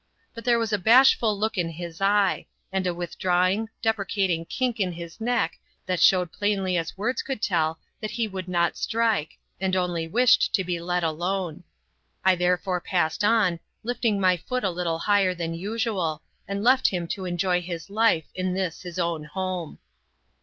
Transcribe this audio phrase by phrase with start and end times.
[0.33, 4.93] But there was a bashful look in his eye, and a withdrawing, deprecating kink in
[4.93, 9.75] his neck that showed plainly as words could tell that he would not strike, and
[9.75, 11.63] only wished to be let alone.
[12.25, 17.05] I therefore passed on, lifting my foot a little higher than usual, and left him
[17.09, 19.77] to enjoy his life in this his own home.